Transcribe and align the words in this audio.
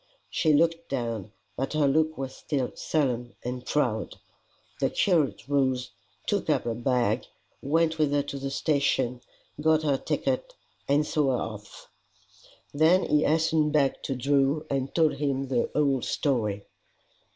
She 0.31 0.51
looked 0.51 0.89
down, 0.89 1.31
but 1.55 1.73
her 1.73 1.87
look 1.87 2.17
was 2.17 2.33
still 2.35 2.71
sullen 2.73 3.35
and 3.43 3.63
proud. 3.63 4.15
The 4.79 4.89
curate 4.89 5.47
rose, 5.47 5.91
took 6.25 6.49
up 6.49 6.63
her 6.63 6.73
bag, 6.73 7.27
went 7.61 7.99
with 7.99 8.11
her 8.11 8.23
to 8.23 8.39
the 8.39 8.49
station, 8.49 9.21
got 9.61 9.83
her 9.83 9.97
ticket, 9.99 10.55
and 10.87 11.05
saw 11.05 11.33
her 11.33 11.43
off. 11.53 11.87
Then 12.73 13.03
he 13.03 13.21
hastened 13.25 13.73
back 13.73 14.01
to 14.01 14.15
Drew, 14.15 14.65
and 14.71 14.91
told 14.95 15.17
him 15.17 15.49
the 15.49 15.69
whole 15.75 16.01
story. 16.01 16.65